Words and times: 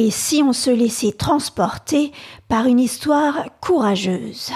Et 0.00 0.12
si 0.12 0.44
on 0.44 0.52
se 0.52 0.70
laissait 0.70 1.10
transporter 1.10 2.12
par 2.46 2.66
une 2.66 2.78
histoire 2.78 3.46
courageuse 3.60 4.52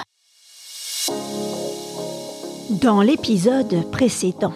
Dans 2.81 3.03
l'épisode 3.03 3.91
précédent, 3.91 4.53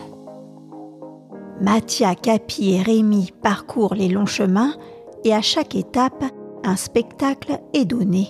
Mathia, 1.60 2.14
Capi 2.14 2.74
et 2.74 2.82
Rémi 2.82 3.32
parcourent 3.42 3.96
les 3.96 4.06
longs 4.06 4.26
chemins 4.26 4.76
et 5.24 5.34
à 5.34 5.42
chaque 5.42 5.74
étape, 5.74 6.24
un 6.62 6.76
spectacle 6.76 7.58
est 7.74 7.84
donné. 7.84 8.28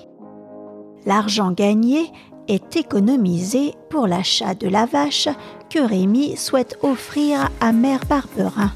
L'argent 1.05 1.51
gagné 1.51 2.11
est 2.49 2.75
économisé 2.75 3.75
pour 3.91 4.07
l'achat 4.07 4.55
de 4.55 4.69
la 4.69 4.87
vache 4.87 5.29
que 5.69 5.81
Rémi 5.81 6.39
souhaite 6.39 6.79
offrir 6.83 7.51
à 7.61 7.73
Mère 7.73 8.07
Barberin. 8.09 8.73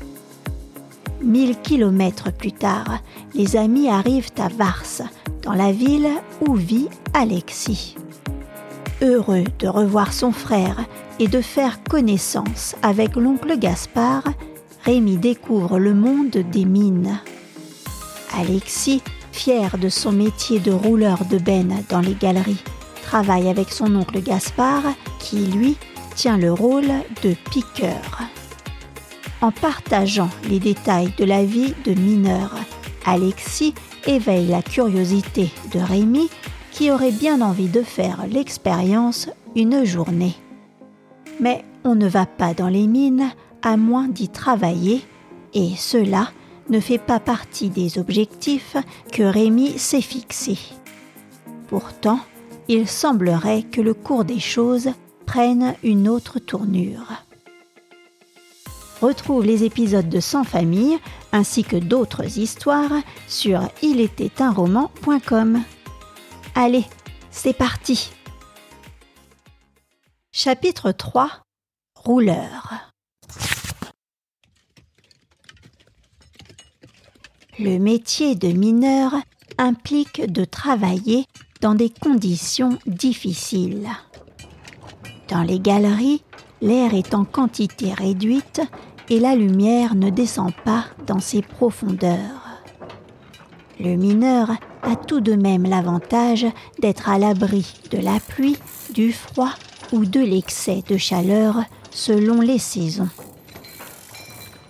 Mille 1.23 1.57
kilomètres 1.61 2.33
plus 2.33 2.53
tard, 2.53 2.99
les 3.35 3.57
amis 3.57 3.89
arrivent 3.89 4.33
à 4.39 4.49
Vars, 4.49 5.03
dans 5.43 5.53
la 5.53 5.71
ville 5.71 6.09
où 6.47 6.55
vit 6.55 6.89
Alexis. 7.13 7.97
Heureux 9.03 9.45
de 9.59 9.69
revoir 9.69 10.15
son 10.15 10.33
frère 10.33 10.77
et 11.19 11.29
de 11.29 11.43
faire 11.43 11.83
connaissance 11.83 12.75
avec 12.83 13.17
l'oncle 13.17 13.59
Gaspard, 13.59 14.25
Rémi 14.85 15.19
découvre 15.19 15.79
le 15.79 15.93
monde 15.93 16.31
des 16.31 16.65
mines. 16.65 17.19
Alexis, 18.39 19.03
fier 19.31 19.77
de 19.77 19.91
son 19.91 20.13
métier 20.13 20.59
de 20.59 20.73
rouleur 20.73 21.27
de 21.27 21.37
benne 21.37 21.85
dans 21.91 22.01
les 22.01 22.15
galeries, 22.15 22.65
travaille 23.03 23.49
avec 23.49 23.71
son 23.71 23.95
oncle 23.95 24.23
Gaspard 24.23 24.85
qui, 25.19 25.47
lui, 25.47 25.77
tient 26.15 26.39
le 26.39 26.53
rôle 26.53 26.89
de 27.23 27.35
piqueur. 27.51 28.23
En 29.43 29.53
partageant 29.53 30.29
les 30.51 30.59
détails 30.59 31.15
de 31.17 31.25
la 31.25 31.45
vie 31.45 31.73
de 31.87 31.95
mineur, 31.95 32.55
Alexis 33.07 33.75
éveille 34.07 34.49
la 34.49 34.61
curiosité 34.61 35.51
de 35.73 35.79
Rémi 35.79 36.29
qui 36.73 36.91
aurait 36.91 37.13
bien 37.13 37.41
envie 37.41 37.69
de 37.69 37.83
faire 37.83 38.27
l'expérience 38.31 39.31
une 39.57 39.85
journée. 39.85 40.35
Mais 41.41 41.65
on 41.85 41.95
ne 41.95 42.07
va 42.07 42.27
pas 42.27 42.53
dans 42.53 42.69
les 42.69 42.87
mines 42.87 43.31
à 43.63 43.79
moins 43.79 44.09
d'y 44.09 44.29
travailler 44.29 45.03
et 45.55 45.71
cela 45.77 46.29
ne 46.69 46.79
fait 46.79 46.99
pas 46.99 47.19
partie 47.19 47.71
des 47.71 47.99
objectifs 47.99 48.77
que 49.11 49.23
Rémi 49.23 49.79
s'est 49.79 50.03
fixés. 50.03 50.59
Pourtant, 51.69 52.21
il 52.69 52.87
semblerait 52.87 53.63
que 53.63 53.81
le 53.81 53.95
cours 53.95 54.25
des 54.25 54.39
choses 54.39 54.91
prenne 55.25 55.75
une 55.83 56.09
autre 56.09 56.39
tournure. 56.39 57.25
Retrouve 59.01 59.45
les 59.45 59.65
épisodes 59.65 60.09
de 60.09 60.21
Sans 60.21 60.45
famille 60.45 60.99
ainsi 61.33 61.65
que 61.65 61.77
d'autres 61.77 62.39
histoires 62.39 62.93
sur 63.29 63.63
ilétaitunroman.com. 63.83 65.63
Allez, 66.55 66.85
c'est 67.31 67.57
parti. 67.57 68.11
Chapitre 70.33 70.93
3 70.93 71.31
Rouleur 71.95 72.93
Le 77.59 77.79
métier 77.79 78.35
de 78.35 78.49
mineur 78.49 79.15
implique 79.59 80.31
de 80.31 80.45
travailler 80.45 81.25
dans 81.61 81.75
des 81.75 81.91
conditions 81.91 82.79
difficiles. 82.87 83.89
Dans 85.29 85.43
les 85.43 85.61
galeries, 85.61 86.23
l'air 86.63 86.95
est 86.95 87.15
en 87.15 87.25
quantité 87.25 87.93
réduite 87.93 88.63
et 89.11 89.19
la 89.19 89.35
lumière 89.35 89.97
ne 89.97 90.09
descend 90.09 90.53
pas 90.65 90.85
dans 91.07 91.19
ses 91.19 91.43
profondeurs. 91.43 92.63
Le 93.81 93.97
mineur 93.97 94.51
a 94.83 94.95
tout 94.95 95.21
de 95.21 95.35
même 95.35 95.65
l'avantage 95.65 96.47
d'être 96.79 97.09
à 97.09 97.19
l'abri 97.19 97.75
de 97.91 97.99
la 97.99 98.21
pluie, 98.21 98.57
du 98.95 99.13
froid 99.13 99.53
ou 99.93 100.05
de 100.05 100.21
l'excès 100.21 100.83
de 100.89 100.97
chaleur 100.97 101.65
selon 101.91 102.41
les 102.41 102.59
saisons. 102.59 103.09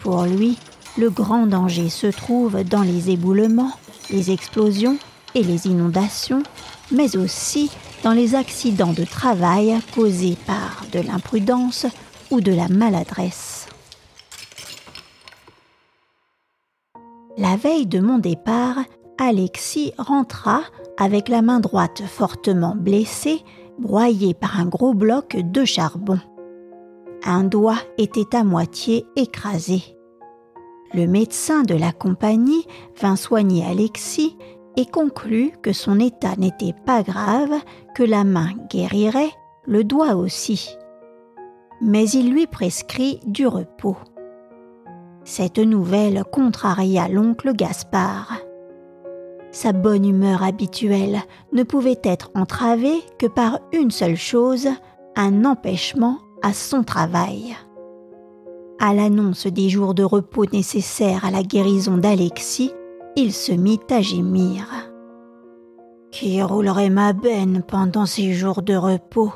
Pour 0.01 0.25
lui, 0.25 0.57
le 0.97 1.11
grand 1.11 1.47
danger 1.47 1.91
se 1.91 2.07
trouve 2.07 2.65
dans 2.65 2.83
les 2.83 3.11
éboulements, 3.11 3.72
les 4.11 4.31
explosions 4.31 4.97
et 5.34 5.43
les 5.43 5.67
inondations, 5.67 6.43
mais 6.91 7.17
aussi 7.17 7.71
dans 8.03 8.12
les 8.12 8.34
accidents 8.34 8.93
de 8.93 9.05
travail 9.05 9.78
causés 9.95 10.37
par 10.47 10.84
de 10.93 11.01
l'imprudence 11.01 11.87
ou 12.31 12.41
de 12.41 12.53
la 12.53 12.69
maladresse. 12.69 13.59
La 17.39 17.57
veille 17.57 17.87
de 17.87 18.01
mon 18.01 18.19
départ, 18.19 18.77
Alexis 19.19 19.93
rentra 19.99 20.63
avec 20.99 21.29
la 21.29 21.43
main 21.43 21.61
droite 21.61 22.03
fortement 22.07 22.75
blessée, 22.75 23.43
broyée 23.79 24.35
par 24.35 24.59
un 24.59 24.67
gros 24.67 24.95
bloc 24.95 25.37
de 25.37 25.65
charbon. 25.65 26.19
Un 27.25 27.45
doigt 27.45 27.79
était 27.99 28.37
à 28.37 28.43
moitié 28.43 29.07
écrasé. 29.15 29.97
Le 30.93 31.07
médecin 31.07 31.63
de 31.63 31.75
la 31.75 31.93
compagnie 31.93 32.67
vint 33.01 33.17
soigner 33.17 33.65
Alexis 33.65 34.37
et 34.77 34.87
conclut 34.87 35.53
que 35.63 35.73
son 35.73 36.01
état 36.01 36.35
n'était 36.37 36.75
pas 36.85 37.03
grave, 37.03 37.55
que 37.95 38.03
la 38.03 38.25
main 38.25 38.51
guérirait, 38.71 39.33
le 39.67 39.85
doigt 39.85 40.17
aussi. 40.17 40.77
Mais 41.81 42.09
il 42.11 42.33
lui 42.33 42.47
prescrit 42.47 43.21
du 43.25 43.47
repos. 43.47 43.97
Cette 45.33 45.59
nouvelle 45.59 46.25
contraria 46.25 47.07
l'oncle 47.07 47.53
Gaspard. 47.55 48.33
Sa 49.53 49.73
bonne 49.73 50.05
humeur 50.05 50.43
habituelle 50.43 51.21
ne 51.53 51.63
pouvait 51.63 52.01
être 52.03 52.33
entravée 52.35 52.99
que 53.17 53.29
par 53.29 53.61
une 53.73 53.93
seule 53.93 54.17
chose, 54.17 54.67
un 55.15 55.45
empêchement 55.45 56.19
à 56.43 56.53
son 56.53 56.83
travail. 56.83 57.57
À 58.81 58.93
l'annonce 58.93 59.47
des 59.47 59.69
jours 59.69 59.95
de 59.95 60.03
repos 60.03 60.47
nécessaires 60.47 61.25
à 61.25 61.31
la 61.31 61.45
guérison 61.45 61.97
d'Alexis, 61.97 62.73
il 63.15 63.33
se 63.33 63.53
mit 63.53 63.79
à 63.89 64.01
gémir. 64.01 64.67
Qui 66.11 66.43
roulerait 66.43 66.91
ma 66.91 67.13
benne 67.13 67.63
pendant 67.63 68.05
ces 68.05 68.33
jours 68.33 68.63
de 68.63 68.75
repos? 68.75 69.33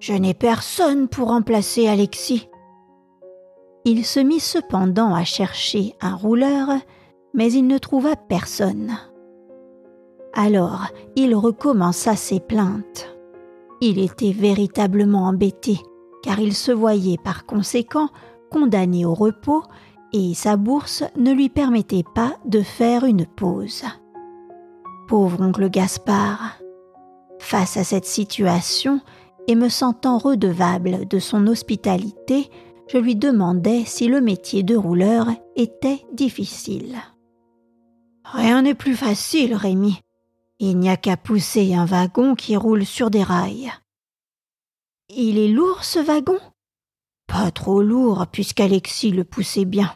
Je 0.00 0.14
n'ai 0.14 0.34
personne 0.34 1.06
pour 1.06 1.28
remplacer 1.28 1.86
Alexis. 1.86 2.48
Il 3.88 4.04
se 4.04 4.18
mit 4.18 4.40
cependant 4.40 5.14
à 5.14 5.22
chercher 5.22 5.94
un 6.00 6.16
rouleur, 6.16 6.70
mais 7.34 7.52
il 7.52 7.68
ne 7.68 7.78
trouva 7.78 8.16
personne. 8.16 8.98
Alors 10.34 10.88
il 11.14 11.36
recommença 11.36 12.16
ses 12.16 12.40
plaintes. 12.40 13.16
Il 13.80 14.00
était 14.00 14.32
véritablement 14.32 15.28
embêté, 15.28 15.78
car 16.24 16.40
il 16.40 16.52
se 16.52 16.72
voyait 16.72 17.18
par 17.22 17.46
conséquent 17.46 18.08
condamné 18.50 19.06
au 19.06 19.14
repos 19.14 19.62
et 20.12 20.34
sa 20.34 20.56
bourse 20.56 21.04
ne 21.16 21.32
lui 21.32 21.48
permettait 21.48 22.04
pas 22.12 22.34
de 22.44 22.62
faire 22.62 23.04
une 23.04 23.24
pause. 23.24 23.84
Pauvre 25.06 25.40
oncle 25.40 25.70
Gaspard. 25.70 26.58
Face 27.38 27.76
à 27.76 27.84
cette 27.84 28.06
situation, 28.06 29.00
et 29.48 29.54
me 29.54 29.68
sentant 29.68 30.18
redevable 30.18 31.06
de 31.06 31.18
son 31.18 31.46
hospitalité, 31.46 32.50
je 32.88 32.98
lui 32.98 33.16
demandai 33.16 33.84
si 33.84 34.08
le 34.08 34.20
métier 34.20 34.62
de 34.62 34.76
rouleur 34.76 35.28
était 35.56 36.04
difficile. 36.12 36.96
Rien 38.24 38.62
n'est 38.62 38.74
plus 38.74 38.96
facile, 38.96 39.54
Rémi. 39.54 40.00
Il 40.58 40.78
n'y 40.78 40.88
a 40.88 40.96
qu'à 40.96 41.16
pousser 41.16 41.74
un 41.74 41.84
wagon 41.84 42.34
qui 42.34 42.56
roule 42.56 42.84
sur 42.86 43.10
des 43.10 43.22
rails. 43.22 43.72
Il 45.08 45.38
est 45.38 45.48
lourd 45.48 45.84
ce 45.84 45.98
wagon? 45.98 46.38
Pas 47.26 47.50
trop 47.50 47.82
lourd, 47.82 48.26
puisqu'Alexis 48.32 49.10
le 49.10 49.24
poussait 49.24 49.64
bien. 49.64 49.92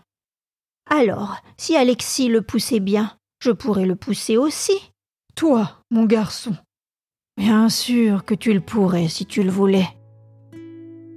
Alors, 0.88 1.36
si 1.56 1.76
Alexis 1.76 2.28
le 2.28 2.42
poussait 2.42 2.80
bien, 2.80 3.16
je 3.38 3.50
pourrais 3.50 3.86
le 3.86 3.96
pousser 3.96 4.36
aussi. 4.36 4.92
Toi, 5.34 5.84
mon 5.90 6.04
garçon. 6.04 6.54
Bien 7.36 7.68
sûr 7.68 8.24
que 8.24 8.34
tu 8.34 8.52
le 8.52 8.60
pourrais 8.60 9.08
si 9.08 9.24
tu 9.24 9.42
le 9.42 9.50
voulais. 9.50 9.88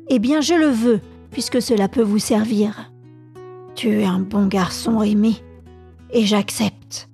Eh 0.08 0.20
bien, 0.20 0.42
je 0.42 0.54
le 0.54 0.68
veux, 0.68 1.02
puisque 1.34 1.62
cela 1.62 1.90
peut 1.90 2.04
vous 2.04 2.20
servir. 2.20 2.92
Tu 3.76 4.02
es 4.02 4.06
un 4.06 4.20
bon 4.20 4.46
garçon, 4.46 5.00
Rémi, 5.00 5.44
et 6.12 6.26
j'accepte. 6.26 7.10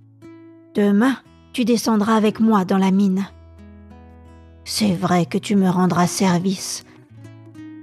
Demain, 0.76 1.16
tu 1.54 1.66
descendras 1.66 2.16
avec 2.16 2.40
moi 2.40 2.66
dans 2.66 2.78
la 2.78 2.92
mine. 2.92 3.26
C'est 4.66 4.94
vrai 4.94 5.26
que 5.26 5.38
tu 5.38 5.56
me 5.56 5.70
rendras 5.70 6.06
service, 6.06 6.84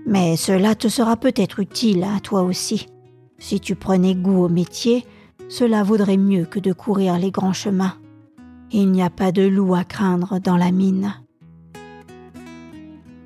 mais 0.06 0.37
cela 0.37 0.75
te 0.75 0.88
sera 0.88 1.17
peut-être 1.17 1.59
utile 1.59 2.05
à 2.05 2.21
toi 2.21 2.43
aussi. 2.43 2.87
Si 3.39 3.59
tu 3.59 3.75
prenais 3.75 4.15
goût 4.15 4.44
au 4.44 4.49
métier, 4.49 5.05
cela 5.49 5.82
vaudrait 5.82 6.17
mieux 6.17 6.44
que 6.44 6.61
de 6.61 6.73
courir 6.73 7.19
les 7.19 7.31
grands 7.31 7.53
chemins. 7.53 7.94
Il 8.71 8.93
n'y 8.93 9.03
a 9.03 9.11
pas 9.11 9.32
de 9.32 9.43
loup 9.43 9.75
à 9.75 9.85
craindre 9.85 10.39
dans 10.39 10.56
la 10.56 10.71
mine. 10.71 11.15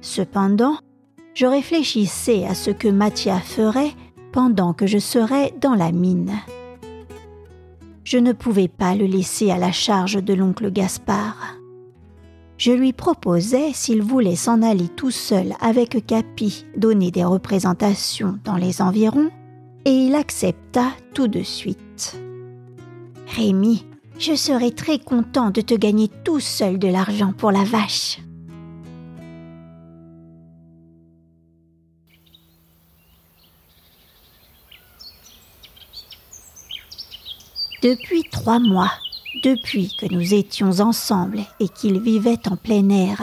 Cependant, 0.01 0.79
je 1.35 1.47
réfléchissais 1.47 2.45
à 2.47 2.55
ce 2.55 2.71
que 2.71 2.89
Mathia 2.89 3.39
ferait 3.39 3.93
pendant 4.33 4.73
que 4.73 4.87
je 4.87 4.99
serais 4.99 5.53
dans 5.61 5.75
la 5.75 5.93
mine. 5.93 6.33
je 8.05 8.19
ne 8.19 8.33
pouvais 8.33 8.69
pas 8.69 8.97
le 8.97 9.07
laisser 9.07 9.51
à 9.51 9.59
la 9.59 9.71
charge 9.71 10.23
de 10.23 10.35
l'oncle 10.35 10.73
Gaspard. 10.73 11.57
Je 12.59 12.73
lui 12.73 12.93
proposai 12.93 13.73
s'il 13.73 14.03
voulait 14.03 14.37
s'en 14.37 14.63
aller 14.63 14.89
tout 14.89 15.11
seul 15.13 15.55
avec 15.61 16.05
Capi 16.07 16.67
donner 16.77 17.11
des 17.11 17.25
représentations 17.25 18.39
dans 18.45 18.57
les 18.57 18.83
environs, 18.83 19.31
et 19.85 19.93
il 19.93 20.15
accepta 20.15 20.89
tout 21.15 21.29
de 21.29 21.43
suite. 21.43 22.21
Rémi, 23.29 23.87
je 24.19 24.35
serai 24.35 24.73
très 24.73 24.99
content 24.99 25.51
de 25.51 25.63
te 25.63 25.75
gagner 25.75 26.09
tout 26.25 26.41
seul 26.41 26.79
de 26.79 26.89
l'argent 26.89 27.33
pour 27.33 27.51
la 27.51 27.65
vache. 27.65 28.19
Depuis 37.83 38.25
trois 38.31 38.59
mois, 38.59 38.93
depuis 39.43 39.97
que 39.99 40.05
nous 40.13 40.35
étions 40.35 40.81
ensemble 40.81 41.41
et 41.61 41.69
qu'il 41.69 41.99
vivait 41.99 42.47
en 42.47 42.57
plein 42.57 42.91
air, 42.91 43.23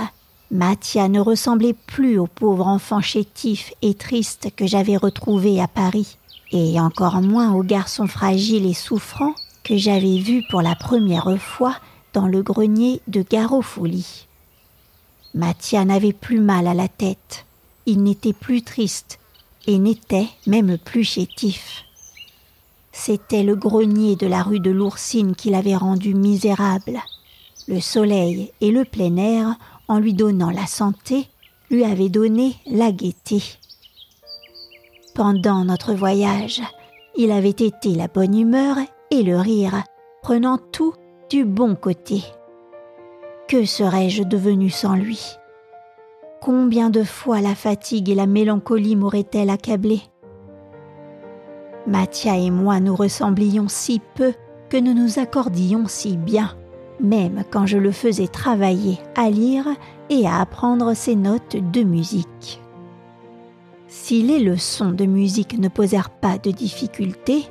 Mathia 0.49 1.09
ne 1.09 1.19
ressemblait 1.19 1.75
plus 1.85 2.17
au 2.17 2.25
pauvre 2.25 2.65
enfant 2.65 2.99
chétif 2.99 3.71
et 3.83 3.93
triste 3.93 4.49
que 4.55 4.65
j'avais 4.65 4.97
retrouvé 4.97 5.61
à 5.61 5.67
Paris, 5.67 6.17
et 6.51 6.79
encore 6.79 7.21
moins 7.21 7.53
au 7.53 7.61
garçon 7.61 8.07
fragile 8.07 8.65
et 8.65 8.73
souffrant 8.73 9.35
que 9.63 9.77
j'avais 9.77 10.17
vu 10.17 10.41
pour 10.49 10.63
la 10.63 10.73
première 10.73 11.39
fois 11.39 11.75
dans 12.13 12.25
le 12.25 12.41
grenier 12.41 13.01
de 13.07 13.21
Garofoli. 13.21 14.25
Mathia 15.35 15.85
n'avait 15.85 16.13
plus 16.13 16.39
mal 16.39 16.65
à 16.65 16.73
la 16.73 16.87
tête, 16.87 17.45
il 17.85 18.01
n'était 18.01 18.33
plus 18.33 18.63
triste 18.63 19.19
et 19.67 19.77
n'était 19.77 20.29
même 20.47 20.79
plus 20.79 21.03
chétif. 21.03 21.83
C'était 22.99 23.43
le 23.43 23.55
grenier 23.55 24.15
de 24.15 24.25
la 24.25 24.41
rue 24.41 24.59
de 24.59 24.71
l'Oursine 24.71 25.35
qui 25.35 25.51
l'avait 25.51 25.75
rendu 25.75 26.15
misérable. 26.15 26.99
Le 27.67 27.79
soleil 27.79 28.51
et 28.59 28.71
le 28.71 28.85
plein 28.85 29.15
air, 29.17 29.55
en 29.87 29.99
lui 29.99 30.15
donnant 30.15 30.49
la 30.49 30.65
santé, 30.65 31.27
lui 31.69 31.85
avaient 31.85 32.09
donné 32.09 32.55
la 32.65 32.91
gaieté. 32.91 33.43
Pendant 35.13 35.63
notre 35.63 35.93
voyage, 35.93 36.63
il 37.15 37.31
avait 37.31 37.49
été 37.49 37.93
la 37.93 38.07
bonne 38.07 38.35
humeur 38.35 38.77
et 39.11 39.21
le 39.21 39.37
rire, 39.37 39.83
prenant 40.23 40.57
tout 40.57 40.95
du 41.29 41.45
bon 41.45 41.75
côté. 41.75 42.23
Que 43.47 43.63
serais-je 43.63 44.23
devenu 44.23 44.71
sans 44.71 44.95
lui? 44.95 45.21
Combien 46.41 46.89
de 46.89 47.03
fois 47.03 47.41
la 47.41 47.53
fatigue 47.53 48.09
et 48.09 48.15
la 48.15 48.25
mélancolie 48.25 48.95
m'auraient-elles 48.95 49.51
accablé? 49.51 50.01
Mathia 51.87 52.37
et 52.37 52.49
moi 52.49 52.81
nous 52.81 52.95
ressemblions 52.95 53.69
si 53.69 54.01
peu 54.15 54.33
que 54.69 54.75
nous 54.75 54.93
nous 54.93 55.19
accordions 55.19 55.87
si 55.87 56.17
bien, 56.17 56.53
même 56.99 57.45
quand 57.49 57.65
je 57.65 57.77
le 57.77 57.93
faisais 57.93 58.27
travailler 58.27 58.99
à 59.15 59.29
lire 59.29 59.67
et 60.09 60.27
à 60.27 60.41
apprendre 60.41 60.93
ses 60.93 61.15
notes 61.15 61.55
de 61.55 61.83
musique. 61.83 62.61
Si 63.87 64.21
les 64.21 64.39
leçons 64.39 64.91
de 64.91 65.05
musique 65.05 65.57
ne 65.57 65.69
posèrent 65.69 66.09
pas 66.09 66.37
de 66.37 66.51
difficultés, 66.51 67.45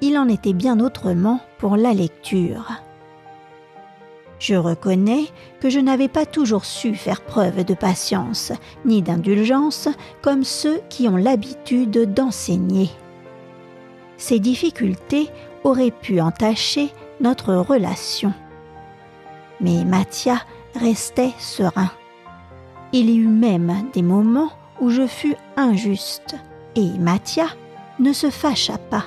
il 0.00 0.16
en 0.16 0.28
était 0.28 0.52
bien 0.52 0.78
autrement 0.78 1.40
pour 1.58 1.76
la 1.76 1.92
lecture. 1.92 2.68
Je 4.38 4.54
reconnais 4.54 5.24
que 5.60 5.68
je 5.68 5.80
n'avais 5.80 6.08
pas 6.08 6.26
toujours 6.26 6.64
su 6.64 6.94
faire 6.94 7.22
preuve 7.22 7.64
de 7.64 7.74
patience 7.74 8.52
ni 8.84 9.02
d'indulgence 9.02 9.88
comme 10.22 10.44
ceux 10.44 10.80
qui 10.88 11.08
ont 11.08 11.16
l'habitude 11.16 12.14
d'enseigner 12.14 12.88
ces 14.20 14.38
difficultés 14.38 15.28
auraient 15.64 15.90
pu 15.90 16.20
entacher 16.20 16.90
notre 17.20 17.54
relation. 17.54 18.32
Mais 19.60 19.84
Mathia 19.84 20.36
restait 20.76 21.32
serein. 21.38 21.90
Il 22.92 23.10
y 23.10 23.16
eut 23.16 23.28
même 23.28 23.72
des 23.92 24.02
moments 24.02 24.50
où 24.80 24.90
je 24.90 25.06
fus 25.06 25.34
injuste, 25.56 26.36
et 26.76 26.90
Mathia 26.98 27.46
ne 27.98 28.12
se 28.12 28.30
fâcha 28.30 28.78
pas. 28.78 29.04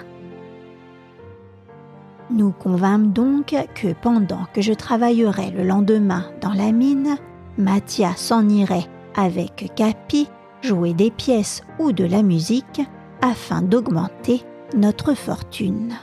Nous 2.30 2.52
convînmes 2.52 3.12
donc 3.12 3.56
que 3.76 3.94
pendant 3.94 4.46
que 4.54 4.62
je 4.62 4.74
travaillerais 4.74 5.52
le 5.52 5.64
lendemain 5.64 6.26
dans 6.42 6.54
la 6.54 6.72
mine, 6.72 7.18
Mathia 7.58 8.16
s'en 8.16 8.48
irait 8.50 8.88
avec 9.16 9.72
Capi 9.76 10.28
jouer 10.62 10.94
des 10.94 11.12
pièces 11.12 11.62
ou 11.78 11.92
de 11.92 12.06
la 12.06 12.24
musique 12.24 12.82
afin 13.22 13.62
d'augmenter 13.62 14.44
notre 14.74 15.14
fortune. 15.14 15.96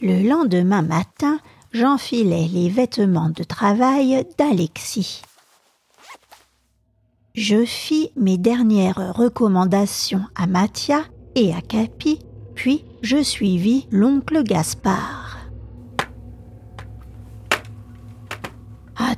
Le 0.00 0.28
lendemain 0.28 0.82
matin, 0.82 1.38
j'enfilai 1.72 2.48
les 2.48 2.68
vêtements 2.68 3.30
de 3.30 3.42
travail 3.42 4.24
d'Alexis. 4.38 5.22
Je 7.34 7.64
fis 7.64 8.10
mes 8.16 8.38
dernières 8.38 9.14
recommandations 9.14 10.24
à 10.34 10.46
Mathia 10.46 11.02
et 11.34 11.52
à 11.54 11.60
Capi, 11.60 12.20
puis 12.54 12.84
je 13.02 13.22
suivis 13.22 13.86
l'oncle 13.90 14.42
Gaspard. 14.42 15.27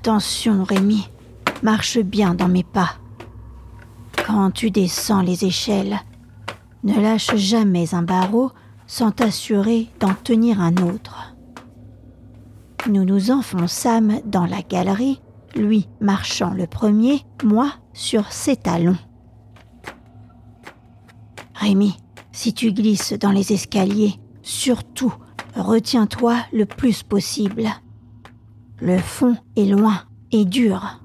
Attention, 0.03 0.65
Rémi, 0.65 1.07
marche 1.63 1.99
bien 1.99 2.33
dans 2.33 2.49
mes 2.49 2.65
pas. 2.65 2.93
Quand 4.27 4.51
tu 4.51 4.71
descends 4.71 5.21
les 5.21 5.45
échelles, 5.45 6.01
ne 6.85 6.99
lâche 6.99 7.37
jamais 7.37 7.95
un 7.95 8.01
barreau 8.01 8.51
sans 8.87 9.11
t'assurer 9.11 9.91
d'en 10.01 10.15
tenir 10.15 10.59
un 10.59 10.75
autre. 10.79 11.37
Nous 12.89 13.05
nous 13.05 13.31
enfonçâmes 13.31 14.21
dans 14.25 14.47
la 14.47 14.63
galerie, 14.63 15.21
lui 15.55 15.87
marchant 16.01 16.55
le 16.55 16.67
premier, 16.67 17.27
moi 17.45 17.71
sur 17.93 18.33
ses 18.33 18.57
talons. 18.57 18.97
Rémi, 21.57 21.99
si 22.33 22.55
tu 22.55 22.73
glisses 22.73 23.13
dans 23.13 23.33
les 23.33 23.53
escaliers, 23.53 24.15
surtout 24.41 25.13
retiens-toi 25.57 26.39
le 26.55 26.65
plus 26.65 27.03
possible. 27.03 27.69
Le 28.83 28.97
fond 28.97 29.37
est 29.57 29.67
loin 29.67 29.95
et 30.33 30.47
dur. 30.47 31.01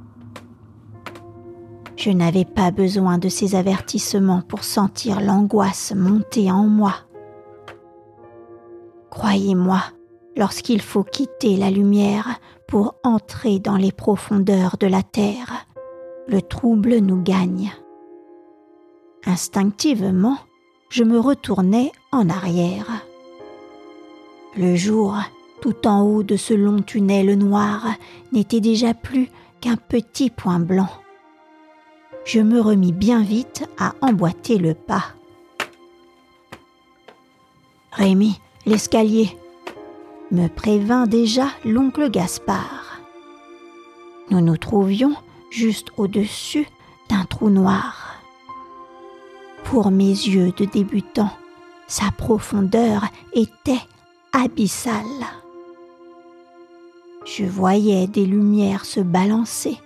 Je 1.98 2.10
n'avais 2.10 2.45
pas 2.45 2.72
besoin 2.72 3.18
de 3.18 3.27
ces 3.27 3.56
avertissements 3.56 4.42
pour 4.42 4.63
sentir 4.63 5.19
l'angoisse 5.19 5.94
monter 5.94 6.51
en 6.51 6.63
moi. 6.67 6.94
Croyez-moi, 9.10 9.82
lorsqu'il 10.38 10.82
faut 10.82 11.03
quitter 11.03 11.58
la 11.58 11.70
lumière 11.70 12.39
pour 12.67 12.96
entrer 13.03 13.60
dans 13.60 13.77
les 13.77 13.91
profondeurs 13.91 14.77
de 14.79 14.88
la 14.88 15.03
terre, 15.03 15.65
le 16.27 16.41
trouble 16.41 16.98
nous 16.98 17.22
gagne. 17.22 17.74
Instinctivement, 19.25 20.38
je 20.89 21.03
me 21.03 21.20
retournai 21.20 21.91
en 22.13 22.29
arrière. 22.29 22.88
Le 24.55 24.75
jour 24.75 25.17
tout 25.62 25.88
en 25.88 26.02
haut 26.02 26.24
de 26.24 26.36
ce 26.38 26.54
long 26.54 26.82
tunnel 26.82 27.38
noir, 27.38 27.88
n'était 28.32 28.60
déjà 28.60 28.94
plus 28.94 29.30
qu'un 29.62 29.76
petit 29.76 30.30
point 30.30 30.60
blanc. 30.60 30.90
Je 32.26 32.40
me 32.40 32.60
remis 32.60 32.92
bien 32.92 33.22
vite 33.22 33.68
à 33.78 33.94
emboîter 34.02 34.58
le 34.58 34.74
pas. 34.74 35.06
Rémi, 37.92 38.40
l'escalier, 38.66 39.30
me 40.32 40.48
prévint 40.48 41.08
déjà 41.08 41.48
l'oncle 41.64 42.10
Gaspard. 42.10 43.00
Nous 44.32 44.42
nous 44.42 44.58
trouvions 44.58 45.14
juste 45.52 45.90
au-dessus 45.98 46.68
d'un 47.10 47.26
trou 47.26 47.50
noir. 47.50 48.22
Pour 49.64 49.92
mes 49.92 50.10
yeux 50.10 50.52
de 50.58 50.66
débutant, 50.66 51.32
sa 51.88 52.12
profondeur 52.12 53.06
était 53.34 53.82
abyssale. 54.34 55.04
Je 57.25 57.44
voyais 57.44 58.05
des 58.05 58.25
lumières 58.25 58.86
se 58.86 59.00
balancer, 59.00 59.79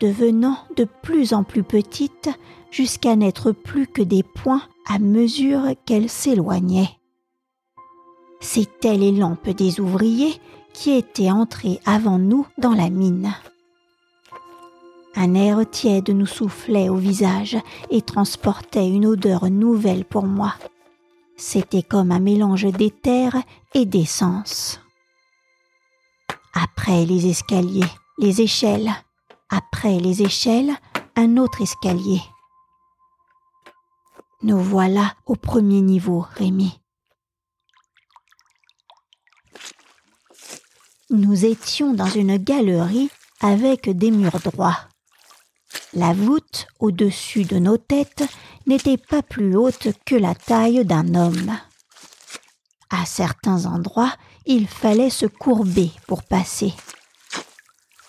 devenant 0.00 0.58
de 0.76 0.86
plus 1.02 1.32
en 1.32 1.44
plus 1.44 1.62
petites 1.62 2.28
jusqu'à 2.72 3.14
n'être 3.14 3.52
plus 3.52 3.86
que 3.86 4.02
des 4.02 4.24
points 4.24 4.62
à 4.88 4.98
mesure 4.98 5.62
qu'elles 5.86 6.08
s'éloignaient. 6.08 6.90
C'étaient 8.40 8.96
les 8.96 9.12
lampes 9.12 9.50
des 9.50 9.80
ouvriers 9.80 10.34
qui 10.72 10.90
étaient 10.90 11.30
entrés 11.30 11.78
avant 11.86 12.18
nous 12.18 12.46
dans 12.58 12.74
la 12.74 12.90
mine. 12.90 13.32
Un 15.14 15.34
air 15.34 15.58
tiède 15.70 16.10
nous 16.10 16.26
soufflait 16.26 16.88
au 16.88 16.96
visage 16.96 17.56
et 17.90 18.02
transportait 18.02 18.88
une 18.88 19.06
odeur 19.06 19.48
nouvelle 19.48 20.04
pour 20.04 20.26
moi. 20.26 20.54
C'était 21.36 21.82
comme 21.82 22.10
un 22.10 22.20
mélange 22.20 22.66
d'éther 22.66 23.36
et 23.74 23.86
d'essence. 23.86 24.80
Après 26.62 27.06
les 27.06 27.26
escaliers, 27.26 27.90
les 28.18 28.42
échelles. 28.42 28.92
Après 29.48 29.98
les 29.98 30.20
échelles, 30.20 30.72
un 31.16 31.38
autre 31.38 31.62
escalier. 31.62 32.20
Nous 34.42 34.58
voilà 34.58 35.14
au 35.24 35.36
premier 35.36 35.80
niveau, 35.80 36.26
Rémi. 36.34 36.78
Nous 41.08 41.46
étions 41.46 41.94
dans 41.94 42.10
une 42.10 42.36
galerie 42.36 43.10
avec 43.40 43.88
des 43.88 44.10
murs 44.10 44.40
droits. 44.40 44.80
La 45.94 46.12
voûte 46.12 46.68
au-dessus 46.78 47.44
de 47.44 47.58
nos 47.58 47.78
têtes 47.78 48.24
n'était 48.66 48.98
pas 48.98 49.22
plus 49.22 49.56
haute 49.56 49.88
que 50.04 50.14
la 50.14 50.34
taille 50.34 50.84
d'un 50.84 51.14
homme. 51.14 51.56
À 52.90 53.06
certains 53.06 53.64
endroits, 53.64 54.12
il 54.46 54.66
fallait 54.66 55.10
se 55.10 55.26
courber 55.26 55.90
pour 56.06 56.22
passer. 56.22 56.72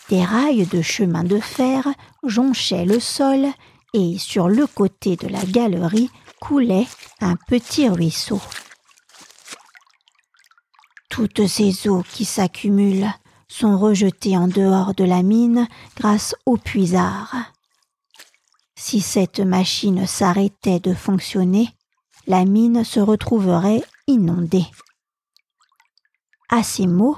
Des 0.10 0.24
rails 0.24 0.66
de 0.66 0.82
chemin 0.82 1.24
de 1.24 1.40
fer 1.40 1.88
jonchaient 2.24 2.86
le 2.86 3.00
sol 3.00 3.48
et 3.94 4.18
sur 4.18 4.50
le 4.50 4.68
côté 4.68 5.16
de 5.16 5.28
la 5.28 5.44
galerie 5.44 6.10
coulait 6.40 6.88
un 7.22 7.36
petit 7.36 7.88
ruisseau. 7.88 8.42
Toutes 11.10 11.46
ces 11.48 11.88
eaux 11.88 12.04
qui 12.14 12.26
s'accumulent 12.26 13.12
sont 13.48 13.78
rejetées 13.78 14.38
en 14.38 14.48
dehors 14.48 14.94
de 14.96 15.04
la 15.04 15.24
mine 15.24 15.68
grâce 15.98 16.36
au 16.46 16.58
puisard. 16.58 17.36
Si 18.76 19.02
cette 19.02 19.42
machine 19.42 20.08
s'arrêtait 20.08 20.80
de 20.80 20.94
fonctionner, 20.94 21.70
la 22.28 22.46
mine 22.46 22.84
se 22.84 23.00
retrouverait 23.00 23.84
inondée. 24.08 24.66
À 26.54 26.64
ces 26.64 26.86
mots, 26.86 27.16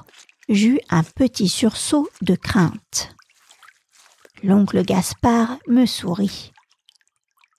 j'eus 0.47 0.79
un 0.91 1.01
petit 1.01 1.49
sursaut 1.49 2.07
de 2.21 2.35
crainte. 2.35 3.15
L'oncle 4.43 4.85
Gaspard 4.85 5.57
me 5.67 5.87
sourit. 5.87 6.51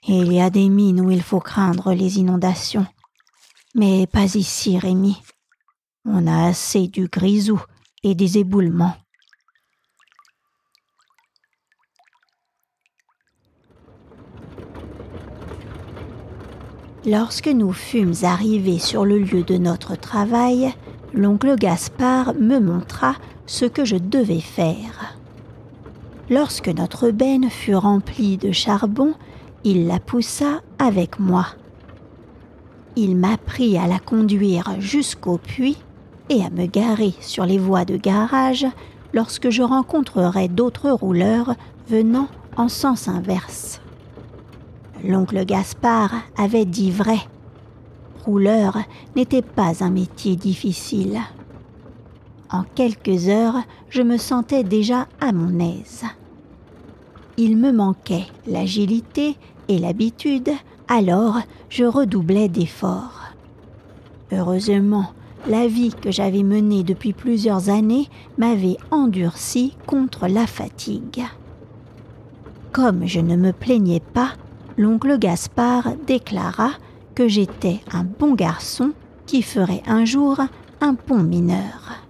Il 0.07 0.33
y 0.33 0.41
a 0.41 0.51
des 0.51 0.69
mines 0.69 1.01
où 1.01 1.11
il 1.11 1.21
faut 1.21 1.41
craindre 1.41 1.93
les 1.93 2.21
inondations. 2.21 2.87
Mais 3.75 4.07
pas 4.07 4.37
ici, 4.37 4.79
Rémi. 4.79 5.21
On 6.05 6.29
a 6.29 6.47
assez 6.47 6.87
du 6.87 7.09
grisou 7.09 7.61
et 8.05 8.15
des 8.15 8.39
éboulements. 8.39 8.97
Lorsque 17.05 17.49
nous 17.49 17.73
fûmes 17.73 18.15
arrivés 18.23 18.79
sur 18.79 19.05
le 19.05 19.19
lieu 19.19 19.43
de 19.43 19.59
notre 19.59 19.97
travail, 19.97 20.73
l'oncle 21.15 21.57
Gaspard 21.57 22.35
me 22.35 22.59
montra 22.59 23.15
ce 23.47 23.65
que 23.65 23.85
je 23.85 23.97
devais 23.97 24.41
faire. 24.41 25.17
Lorsque 26.29 26.69
notre 26.69 27.11
benne 27.11 27.51
fut 27.51 27.75
remplie 27.75 28.37
de 28.37 28.51
charbon, 28.51 29.15
il 29.63 29.87
la 29.87 30.01
poussa 30.01 30.63
avec 30.79 31.19
moi. 31.19 31.47
Il 32.97 33.17
m'apprit 33.17 33.79
à 33.79 33.87
la 33.87 33.99
conduire 33.99 34.77
jusqu'au 34.81 35.39
puits 35.39 35.79
et 36.31 36.43
à 36.43 36.51
me 36.51 36.67
garer 36.67 37.15
sur 37.21 37.45
les 37.45 37.59
voies 37.59 37.85
de 37.85 37.97
garage 37.97 38.67
lorsque 39.13 39.51
je 39.51 39.63
rencontrerais 39.63 40.49
d'autres 40.49 40.91
rouleurs 40.91 41.55
venant 41.89 42.29
en 42.57 42.69
sens 42.69 43.09
inverse. 43.09 43.81
L'oncle 45.05 45.45
Gaspard 45.45 46.15
avait 46.37 46.65
dit 46.65 46.91
vrai. 46.91 47.19
N'était 49.17 49.43
pas 49.43 49.85
un 49.85 49.91
métier 49.91 50.37
difficile. 50.37 51.21
En 52.51 52.65
quelques 52.75 53.29
heures, 53.29 53.57
je 53.91 54.03
me 54.03 54.17
sentais 54.17 54.65
déjà 54.65 55.07
à 55.21 55.33
mon 55.33 55.59
aise. 55.59 56.05
Il 57.37 57.57
me 57.57 57.73
manquait 57.73 58.27
l'agilité 58.47 59.37
et 59.69 59.79
l'habitude, 59.79 60.51
alors 60.89 61.41
je 61.69 61.85
redoublais 61.85 62.49
d'efforts. 62.49 63.21
Heureusement, 64.33 65.07
la 65.47 65.67
vie 65.67 65.93
que 65.93 66.11
j'avais 66.11 66.43
menée 66.43 66.83
depuis 66.83 67.13
plusieurs 67.13 67.69
années 67.69 68.09
m'avait 68.39 68.79
endurci 68.91 69.77
contre 69.87 70.29
la 70.29 70.47
fatigue. 70.47 71.25
Comme 72.73 73.07
je 73.07 73.21
ne 73.21 73.37
me 73.37 73.53
plaignais 73.53 74.01
pas, 74.01 74.33
l'oncle 74.79 75.19
Gaspard 75.19 75.93
déclara 76.07 76.71
que 77.15 77.29
j'étais 77.29 77.81
un 77.93 78.05
bon 78.05 78.35
garçon 78.35 78.93
qui 79.27 79.43
ferait 79.43 79.83
un 79.87 80.05
jour 80.05 80.41
un 80.81 80.95
pont 80.95 81.23
mineur. 81.23 82.05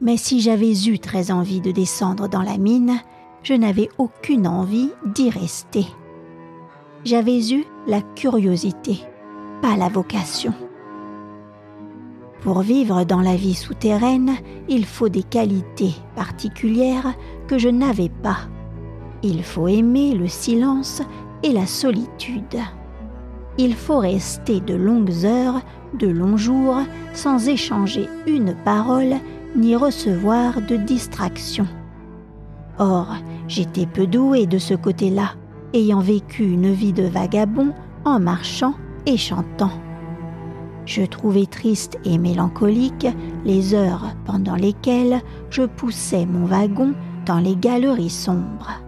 Mais 0.00 0.16
si 0.16 0.40
j'avais 0.40 0.72
eu 0.86 0.98
très 0.98 1.30
envie 1.30 1.60
de 1.60 1.70
descendre 1.70 2.28
dans 2.28 2.42
la 2.42 2.56
mine, 2.56 3.00
je 3.42 3.54
n'avais 3.54 3.88
aucune 3.98 4.46
envie 4.46 4.90
d'y 5.04 5.30
rester. 5.30 5.86
J'avais 7.04 7.50
eu 7.50 7.64
la 7.86 8.00
curiosité, 8.00 9.00
pas 9.60 9.76
la 9.76 9.88
vocation. 9.88 10.54
Pour 12.42 12.60
vivre 12.60 13.04
dans 13.04 13.20
la 13.20 13.36
vie 13.36 13.54
souterraine, 13.54 14.36
il 14.68 14.86
faut 14.86 15.10
des 15.10 15.22
qualités 15.22 15.94
particulières 16.14 17.14
que 17.46 17.58
je 17.58 17.68
n'avais 17.68 18.08
pas. 18.08 18.38
Il 19.22 19.42
faut 19.42 19.68
aimer 19.68 20.14
le 20.14 20.28
silence 20.28 21.02
et 21.42 21.52
la 21.52 21.66
solitude. 21.66 22.58
Il 23.62 23.74
faut 23.74 23.98
rester 23.98 24.60
de 24.60 24.74
longues 24.74 25.26
heures, 25.26 25.60
de 25.98 26.06
longs 26.06 26.38
jours, 26.38 26.78
sans 27.12 27.46
échanger 27.46 28.08
une 28.26 28.54
parole 28.64 29.16
ni 29.54 29.76
recevoir 29.76 30.62
de 30.62 30.76
distraction. 30.76 31.66
Or, 32.78 33.16
j'étais 33.48 33.84
peu 33.84 34.06
douée 34.06 34.46
de 34.46 34.56
ce 34.56 34.72
côté-là, 34.72 35.34
ayant 35.74 36.00
vécu 36.00 36.44
une 36.44 36.72
vie 36.72 36.94
de 36.94 37.02
vagabond 37.02 37.74
en 38.06 38.18
marchant 38.18 38.72
et 39.04 39.18
chantant. 39.18 39.72
Je 40.86 41.02
trouvais 41.02 41.44
triste 41.44 41.98
et 42.06 42.16
mélancolique 42.16 43.08
les 43.44 43.74
heures 43.74 44.06
pendant 44.24 44.56
lesquelles 44.56 45.20
je 45.50 45.64
poussais 45.64 46.24
mon 46.24 46.46
wagon 46.46 46.94
dans 47.26 47.40
les 47.40 47.56
galeries 47.56 48.08
sombres. 48.08 48.80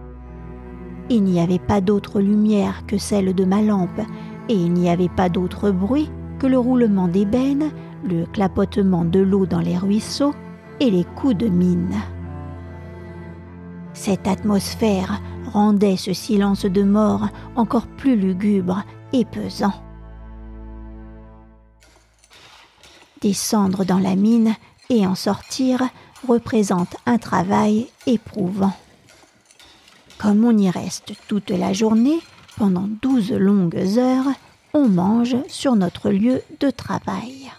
Il 1.11 1.25
n'y 1.25 1.39
avait 1.39 1.59
pas 1.59 1.79
d'autre 1.79 2.21
lumière 2.21 2.87
que 2.87 2.97
celle 2.97 3.35
de 3.35 3.45
ma 3.45 3.61
lampe, 3.61 4.01
et 4.49 4.53
il 4.53 4.73
n'y 4.73 4.89
avait 4.89 5.09
pas 5.09 5.29
d'autre 5.29 5.71
bruit 5.71 6.09
que 6.39 6.47
le 6.47 6.57
roulement 6.57 7.07
d'ébène, 7.07 7.71
le 8.03 8.25
clapotement 8.25 9.05
de 9.05 9.19
l'eau 9.19 9.45
dans 9.45 9.59
les 9.59 9.77
ruisseaux 9.77 10.35
et 10.79 10.89
les 10.91 11.03
coups 11.03 11.37
de 11.37 11.47
mine. 11.47 11.95
Cette 13.93 14.27
atmosphère 14.27 15.21
rendait 15.51 15.97
ce 15.97 16.13
silence 16.13 16.65
de 16.65 16.83
mort 16.83 17.29
encore 17.55 17.87
plus 17.87 18.15
lugubre 18.15 18.83
et 19.13 19.23
pesant. 19.23 19.73
Descendre 23.21 23.85
dans 23.85 23.99
la 23.99 24.15
mine 24.15 24.55
et 24.89 25.07
en 25.07 25.15
sortir 25.15 25.81
représente 26.27 26.97
un 27.05 27.17
travail 27.17 27.87
éprouvant. 28.05 28.73
Comme 30.17 30.43
on 30.43 30.57
y 30.57 30.69
reste 30.69 31.13
toute 31.27 31.51
la 31.51 31.71
journée, 31.71 32.19
pendant 32.57 32.87
douze 33.01 33.31
longues 33.31 33.97
heures, 33.97 34.33
on 34.73 34.87
mange 34.87 35.35
sur 35.47 35.75
notre 35.75 36.09
lieu 36.09 36.41
de 36.59 36.69
travail. 36.69 37.51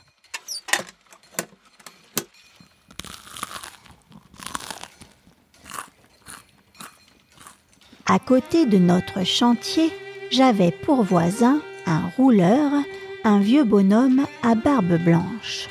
À 8.06 8.18
côté 8.18 8.66
de 8.66 8.78
notre 8.78 9.24
chantier, 9.24 9.90
j'avais 10.30 10.70
pour 10.70 11.02
voisin 11.02 11.60
un 11.86 12.02
rouleur, 12.16 12.70
un 13.24 13.38
vieux 13.38 13.64
bonhomme 13.64 14.26
à 14.42 14.54
barbe 14.54 14.98
blanche. 15.02 15.68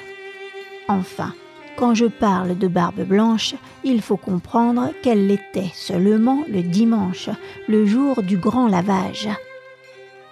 Enfin, 0.87 1.33
quand 1.77 1.93
je 1.95 2.05
parle 2.05 2.57
de 2.57 2.67
barbe 2.67 3.01
blanche, 3.01 3.55
il 3.83 4.01
faut 4.01 4.17
comprendre 4.17 4.91
qu'elle 5.01 5.27
l'était 5.27 5.71
seulement 5.73 6.43
le 6.49 6.61
dimanche, 6.61 7.29
le 7.67 7.85
jour 7.85 8.21
du 8.23 8.37
grand 8.37 8.67
lavage. 8.67 9.29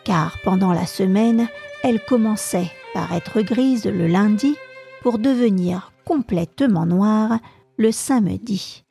Car 0.04 0.38
pendant 0.44 0.74
la 0.74 0.86
semaine, 0.86 1.48
elle 1.84 2.04
commençait 2.04 2.72
par 2.94 3.14
être 3.14 3.42
grise 3.42 3.86
le 3.86 4.08
lundi 4.08 4.56
pour 5.02 5.18
devenir 5.18 5.92
complètement 6.06 6.86
noire 6.86 7.40
le 7.78 7.92
samedi. 7.92 8.84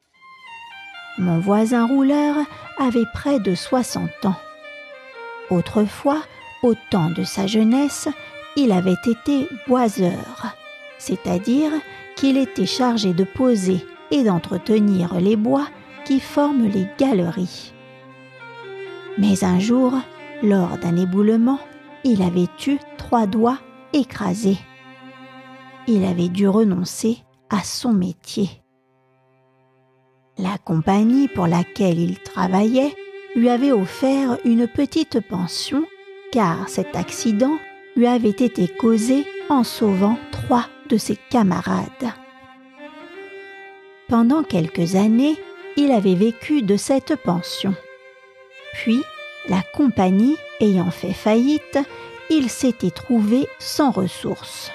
Mon 1.19 1.38
voisin 1.38 1.87
rouleur 1.87 2.37
avait 2.78 3.04
près 3.12 3.40
de 3.40 3.54
60 3.54 4.09
ans. 4.25 4.37
Autrefois, 5.50 6.23
au 6.62 6.75
temps 6.90 7.11
de 7.11 7.25
sa 7.25 7.47
jeunesse, 7.47 8.09
il 8.57 8.73
avait 8.73 8.97
été 9.07 9.49
boiseur, 9.66 10.57
c'est-à-dire 10.99 11.73
qu'il 12.21 12.37
était 12.37 12.67
chargé 12.67 13.15
de 13.15 13.25
poser 13.25 13.79
et 14.11 14.25
d'entretenir 14.25 15.19
les 15.19 15.37
bois 15.37 15.67
qui 16.05 16.21
forment 16.21 16.69
les 16.69 16.87
galeries. 16.99 17.73
Mais 19.17 19.43
un 19.43 19.59
jour, 19.59 19.95
lors 20.43 20.77
d'un 20.77 20.97
éboulement, 20.97 21.59
il 22.05 22.21
avait 22.21 22.49
eu 22.67 22.77
trois 22.99 23.27
doigts 23.27 23.59
écrasés. 23.95 24.59
Il 25.87 26.05
avait 26.05 26.29
dû 26.29 26.47
renoncer 26.47 27.19
à 27.49 27.65
son 27.65 27.95
métier. 27.95 28.50
La 30.37 30.59
compagnie 30.59 31.27
pour 31.27 31.47
laquelle 31.47 31.99
il 31.99 32.19
travaillait 32.19 32.95
lui 33.35 33.49
avait 33.49 33.73
offert 33.73 34.37
une 34.45 34.69
petite 34.69 35.27
pension 35.27 35.85
car 36.33 36.69
cet 36.69 36.97
accident 36.97 37.57
lui 37.97 38.07
avait 38.07 38.29
été 38.29 38.69
causé 38.69 39.25
en 39.49 39.65
sauvant 39.65 40.19
trois 40.33 40.67
de 40.90 40.99
ses 40.99 41.16
camarades. 41.30 42.12
Pendant 44.09 44.42
quelques 44.42 44.97
années, 44.97 45.37
il 45.76 45.92
avait 45.92 46.16
vécu 46.16 46.62
de 46.62 46.76
cette 46.76 47.14
pension. 47.16 47.75
Puis, 48.75 49.02
la 49.49 49.62
compagnie 49.75 50.37
ayant 50.61 50.90
fait 50.90 51.12
faillite, 51.12 51.78
il 52.28 52.50
s'était 52.50 52.90
trouvé 52.90 53.49
sans 53.59 53.90
ressources. 53.90 54.70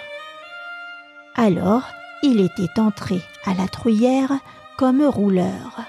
Alors, 1.35 1.83
il 2.23 2.39
était 2.39 2.79
entré 2.79 3.21
à 3.45 3.53
la 3.53 3.67
truyère 3.67 4.31
comme 4.77 5.03
rouleur. 5.03 5.81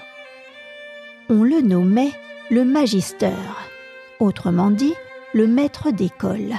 On 1.29 1.43
le 1.43 1.61
nommait 1.61 2.11
le 2.49 2.63
magister, 2.63 3.31
autrement 4.19 4.71
dit 4.71 4.93
le 5.33 5.47
maître 5.47 5.91
d'école, 5.91 6.53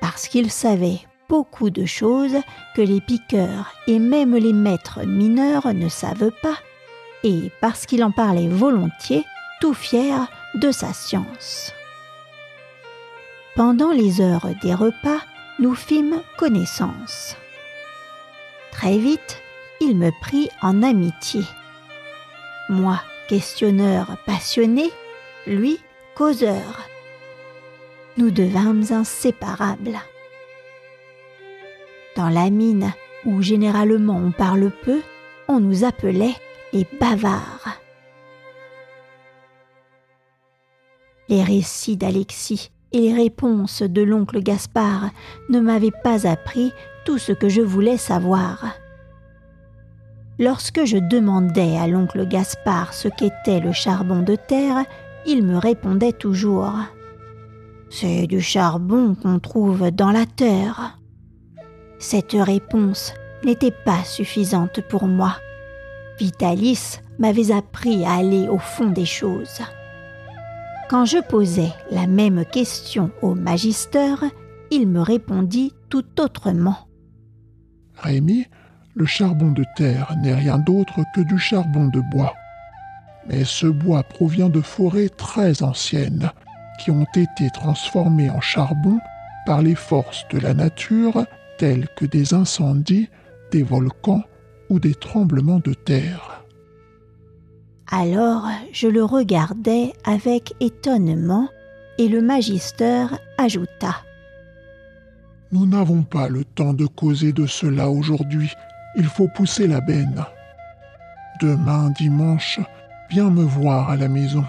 parce 0.00 0.28
qu'il 0.28 0.50
savait 0.50 1.00
beaucoup 1.28 1.70
de 1.70 1.84
choses 1.84 2.36
que 2.74 2.82
les 2.82 3.00
piqueurs 3.00 3.74
et 3.86 3.98
même 3.98 4.34
les 4.34 4.52
maîtres 4.52 5.04
mineurs 5.04 5.72
ne 5.74 5.88
savent 5.88 6.32
pas, 6.42 6.56
et 7.24 7.50
parce 7.60 7.86
qu'il 7.86 8.02
en 8.04 8.10
parlait 8.10 8.48
volontiers, 8.48 9.24
tout 9.60 9.74
fier 9.74 10.28
de 10.54 10.70
sa 10.70 10.92
science. 10.92 11.72
Pendant 13.54 13.90
les 13.90 14.20
heures 14.20 14.48
des 14.62 14.74
repas, 14.74 15.18
nous 15.58 15.74
fîmes 15.74 16.22
connaissance. 16.36 17.36
Très 18.70 18.98
vite, 18.98 19.42
il 19.80 19.96
me 19.96 20.10
prit 20.20 20.48
en 20.62 20.82
amitié. 20.82 21.42
Moi, 22.68 23.00
questionneur 23.28 24.16
passionné, 24.26 24.90
lui, 25.46 25.80
causeur. 26.14 26.88
Nous 28.16 28.30
devînmes 28.30 28.84
inséparables. 28.90 29.98
Dans 32.18 32.30
la 32.30 32.50
mine, 32.50 32.92
où 33.24 33.42
généralement 33.42 34.16
on 34.16 34.32
parle 34.32 34.72
peu, 34.82 35.02
on 35.46 35.60
nous 35.60 35.84
appelait 35.84 36.34
les 36.72 36.84
bavards. 36.98 37.78
Les 41.28 41.44
récits 41.44 41.96
d'Alexis 41.96 42.72
et 42.90 43.02
les 43.02 43.14
réponses 43.14 43.82
de 43.82 44.02
l'oncle 44.02 44.42
Gaspard 44.42 45.10
ne 45.48 45.60
m'avaient 45.60 45.92
pas 46.02 46.26
appris 46.26 46.72
tout 47.04 47.18
ce 47.18 47.30
que 47.30 47.48
je 47.48 47.62
voulais 47.62 47.98
savoir. 47.98 48.64
Lorsque 50.40 50.86
je 50.86 50.96
demandais 50.96 51.78
à 51.78 51.86
l'oncle 51.86 52.26
Gaspard 52.26 52.94
ce 52.94 53.06
qu'était 53.06 53.60
le 53.60 53.70
charbon 53.70 54.22
de 54.22 54.34
terre, 54.34 54.84
il 55.24 55.44
me 55.44 55.56
répondait 55.56 56.14
toujours 56.14 56.74
C'est 57.90 58.26
du 58.26 58.40
charbon 58.40 59.14
qu'on 59.14 59.38
trouve 59.38 59.92
dans 59.92 60.10
la 60.10 60.26
terre. 60.26 60.97
Cette 61.98 62.32
réponse 62.32 63.12
n'était 63.44 63.72
pas 63.72 64.04
suffisante 64.04 64.80
pour 64.82 65.06
moi. 65.06 65.36
Vitalis 66.18 67.00
m'avait 67.18 67.50
appris 67.50 68.04
à 68.04 68.14
aller 68.14 68.48
au 68.48 68.58
fond 68.58 68.90
des 68.90 69.04
choses. 69.04 69.62
Quand 70.88 71.04
je 71.04 71.18
posais 71.18 71.72
la 71.90 72.06
même 72.06 72.44
question 72.44 73.10
au 73.20 73.34
magister, 73.34 74.14
il 74.70 74.86
me 74.86 75.00
répondit 75.00 75.74
tout 75.88 76.20
autrement. 76.20 76.88
Rémi, 77.96 78.46
le 78.94 79.04
charbon 79.04 79.50
de 79.50 79.64
terre 79.76 80.14
n'est 80.22 80.34
rien 80.34 80.58
d'autre 80.58 81.00
que 81.14 81.20
du 81.20 81.38
charbon 81.38 81.88
de 81.88 82.00
bois. 82.00 82.34
Mais 83.26 83.44
ce 83.44 83.66
bois 83.66 84.02
provient 84.02 84.48
de 84.48 84.60
forêts 84.60 85.08
très 85.08 85.62
anciennes 85.62 86.30
qui 86.80 86.90
ont 86.90 87.06
été 87.14 87.50
transformées 87.50 88.30
en 88.30 88.40
charbon 88.40 88.98
par 89.46 89.62
les 89.62 89.74
forces 89.74 90.24
de 90.30 90.38
la 90.38 90.54
nature 90.54 91.26
telles 91.58 91.88
que 91.96 92.06
des 92.06 92.34
incendies, 92.34 93.08
des 93.50 93.62
volcans 93.62 94.22
ou 94.70 94.80
des 94.80 94.94
tremblements 94.94 95.60
de 95.60 95.74
terre. 95.74 96.44
Alors 97.90 98.46
je 98.72 98.88
le 98.88 99.04
regardai 99.04 99.92
avec 100.04 100.54
étonnement 100.60 101.48
et 101.98 102.08
le 102.08 102.20
magister 102.20 103.06
ajouta. 103.38 103.96
Nous 105.50 105.66
n'avons 105.66 106.02
pas 106.02 106.28
le 106.28 106.44
temps 106.44 106.74
de 106.74 106.86
causer 106.86 107.32
de 107.32 107.46
cela 107.46 107.88
aujourd'hui, 107.88 108.50
il 108.96 109.06
faut 109.06 109.28
pousser 109.28 109.66
la 109.66 109.80
benne. 109.80 110.24
Demain 111.40 111.90
dimanche, 111.90 112.60
viens 113.10 113.30
me 113.30 113.42
voir 113.42 113.90
à 113.90 113.96
la 113.96 114.08
maison, 114.08 114.44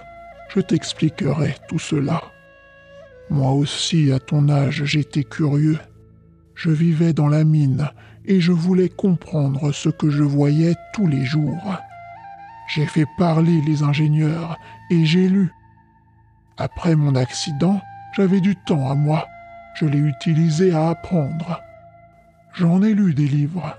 je 0.54 0.60
t'expliquerai 0.60 1.56
tout 1.69 1.80
cela. 1.80 2.22
Moi 3.30 3.52
aussi, 3.52 4.12
à 4.12 4.19
ton 4.19 4.50
âge, 4.50 4.84
j'étais 4.86 5.24
curieux. 5.24 5.78
Je 6.60 6.72
vivais 6.72 7.13
dans 7.13 7.30
la 7.30 7.45
mine 7.45 7.88
et 8.26 8.41
je 8.41 8.52
voulais 8.52 8.89
comprendre 8.89 9.72
ce 9.72 9.88
que 9.88 10.10
je 10.10 10.24
voyais 10.24 10.76
tous 10.93 11.08
les 11.08 11.24
jours. 11.24 11.78
J'ai 12.67 12.86
fait 12.86 13.06
parler 13.17 13.62
les 13.65 13.82
ingénieurs 13.82 14.58
et 14.91 15.06
j'ai 15.06 15.30
lu. 15.30 15.54
Après 16.58 16.98
mon 16.98 17.15
accident, 17.15 17.80
j'avais 18.13 18.41
du 18.41 18.58
temps 18.58 18.91
à 18.91 18.93
moi. 18.93 19.26
Je 19.76 19.86
l'ai 19.86 20.00
utilisé 20.00 20.74
à 20.74 20.89
apprendre. 20.89 21.62
J'en 22.54 22.84
ai 22.84 22.93
lu 22.93 23.13
des 23.13 23.30
livres. 23.30 23.78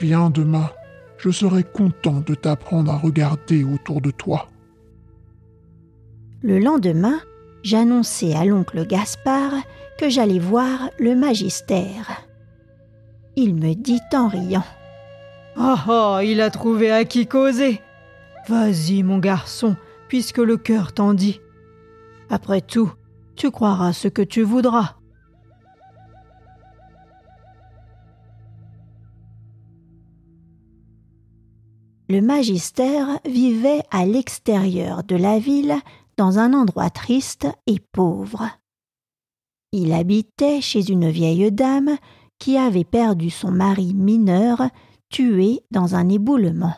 Viens 0.00 0.30
demain, 0.30 0.68
je 1.16 1.30
serai 1.30 1.62
content 1.62 2.24
de 2.26 2.34
t'apprendre 2.34 2.90
à 2.90 2.96
regarder 2.96 3.62
autour 3.62 4.00
de 4.00 4.10
toi. 4.10 4.48
Le 6.42 6.58
lendemain, 6.58 7.20
j'annonçai 7.62 8.34
à 8.34 8.44
l'oncle 8.44 8.84
Gaspard 8.84 9.52
que 9.98 10.08
j'allais 10.08 10.38
voir 10.38 10.90
le 10.98 11.14
magistère. 11.14 12.26
Il 13.36 13.54
me 13.54 13.74
dit 13.74 14.00
en 14.12 14.28
riant. 14.28 14.64
Ah 15.56 15.84
ah, 15.88 16.20
il 16.24 16.40
a 16.40 16.50
trouvé 16.50 16.90
à 16.90 17.04
qui 17.04 17.26
causer. 17.26 17.80
Vas-y, 18.48 19.02
mon 19.02 19.18
garçon, 19.18 19.76
puisque 20.08 20.38
le 20.38 20.56
cœur 20.56 20.92
t'en 20.92 21.14
dit. 21.14 21.40
Après 22.30 22.60
tout, 22.60 22.92
tu 23.36 23.50
croiras 23.50 23.92
ce 23.92 24.08
que 24.08 24.22
tu 24.22 24.42
voudras. 24.42 24.96
Le 32.08 32.20
magistère 32.20 33.20
vivait 33.24 33.82
à 33.90 34.04
l'extérieur 34.04 35.02
de 35.02 35.16
la 35.16 35.38
ville 35.38 35.74
dans 36.18 36.38
un 36.38 36.52
endroit 36.52 36.90
triste 36.90 37.46
et 37.66 37.78
pauvre. 37.92 38.50
Il 39.72 39.92
habitait 39.92 40.60
chez 40.60 40.90
une 40.90 41.10
vieille 41.10 41.50
dame 41.50 41.96
qui 42.38 42.58
avait 42.58 42.84
perdu 42.84 43.30
son 43.30 43.50
mari 43.50 43.94
mineur 43.94 44.58
tué 45.08 45.60
dans 45.70 45.94
un 45.94 46.08
éboulement. 46.08 46.74